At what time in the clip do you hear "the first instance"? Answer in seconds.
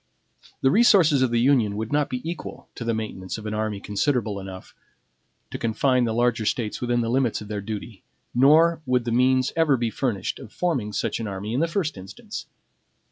11.59-12.47